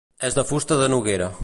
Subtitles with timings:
[0.29, 1.31] És de fusta de noguera.